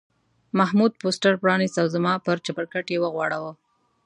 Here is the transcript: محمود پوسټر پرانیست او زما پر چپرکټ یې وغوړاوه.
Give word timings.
محمود 0.59 0.91
پوسټر 1.01 1.33
پرانیست 1.41 1.77
او 1.81 1.87
زما 1.95 2.13
پر 2.25 2.37
چپرکټ 2.45 2.85
یې 2.93 2.97
وغوړاوه. 3.01 3.51